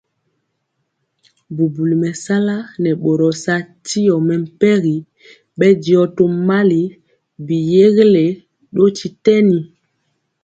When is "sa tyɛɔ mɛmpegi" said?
3.43-4.95